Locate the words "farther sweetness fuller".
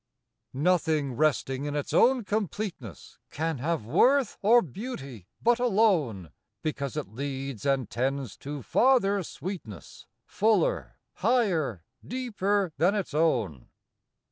8.63-10.97